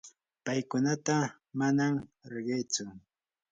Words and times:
paykunata 0.45 1.15
manam 1.57 1.93
riqitsu. 2.31 2.83